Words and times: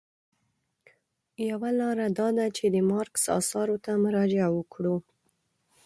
یوه 1.49 1.69
لاره 1.79 2.07
دا 2.19 2.27
ده 2.37 2.45
چې 2.57 2.65
د 2.73 2.77
مارکس 2.91 3.23
اثارو 3.39 3.75
ته 3.85 3.91
مراجعه 4.05 4.49
وکړو. 4.57 4.95